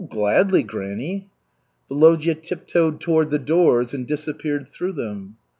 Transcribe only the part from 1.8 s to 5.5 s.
Volodya tiptoed toward the doors and disappeared through them.